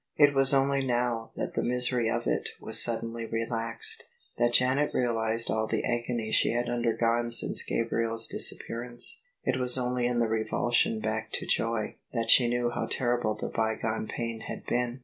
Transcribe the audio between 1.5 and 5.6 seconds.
the misery of it was sud denly relaxed, that Janet realised